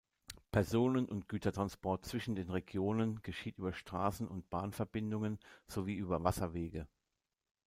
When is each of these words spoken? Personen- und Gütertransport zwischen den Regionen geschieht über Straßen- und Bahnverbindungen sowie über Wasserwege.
Personen- 0.51 1.07
und 1.07 1.29
Gütertransport 1.29 2.03
zwischen 2.05 2.33
den 2.35 2.49
Regionen 2.49 3.21
geschieht 3.21 3.59
über 3.59 3.71
Straßen- 3.71 4.27
und 4.27 4.49
Bahnverbindungen 4.49 5.37
sowie 5.67 5.93
über 5.93 6.23
Wasserwege. 6.23 6.87